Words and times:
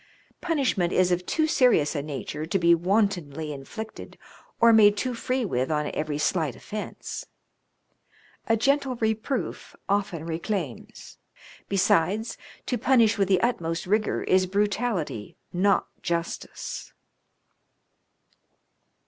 Punishment 0.41 0.91
is 0.91 1.11
of 1.11 1.27
too 1.27 1.45
serious 1.45 1.93
a 1.95 2.01
nature 2.01 2.43
to 2.47 2.57
be 2.57 2.73
wantonly 2.73 3.53
inflicted 3.53 4.17
or 4.59 4.73
made 4.73 4.97
too 4.97 5.13
free 5.13 5.45
with 5.45 5.69
on 5.69 5.91
every 5.93 6.17
slight 6.17 6.55
offence. 6.55 7.27
A 8.47 8.57
gentle 8.57 8.95
reproof 8.95 9.75
often 9.87 10.25
reclaims; 10.25 11.19
besides, 11.69 12.35
to 12.65 12.79
punish 12.79 13.19
with 13.19 13.27
the 13.27 13.41
utmost 13.41 13.85
rigour 13.85 14.23
is 14.23 14.47
brutality, 14.47 15.37
not 15.53 15.85
justice." 16.01 16.93